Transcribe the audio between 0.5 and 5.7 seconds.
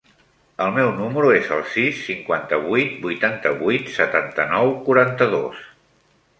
El meu número es el sis, cinquanta-vuit, vuitanta-vuit, setanta-nou, quaranta-dos.